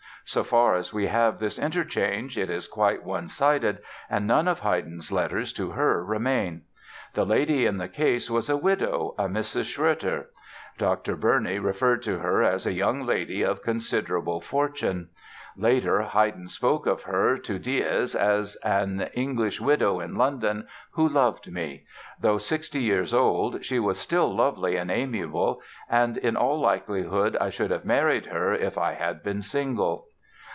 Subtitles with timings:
[0.23, 4.61] So far as we have this interchange it is quite one sided and none of
[4.61, 6.61] Haydn's letters to her remain.
[7.15, 9.65] The lady in the case was a widow, a Mrs.
[9.65, 10.27] Schroeter.
[10.77, 11.17] Dr.
[11.17, 15.09] Burney referred to her as "a young lady of considerable fortune".
[15.57, 21.51] Later, Haydn spoke of her to Dies, as "an English widow in London who loved
[21.51, 21.83] me.
[22.21, 27.49] Though 60 years old, she was still lovely and amiable, and in all likelihood I
[27.49, 30.07] should have married her if I had been single."